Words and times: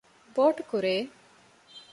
ބޯޓު 0.35 0.61
ކުރޫ 0.69 0.87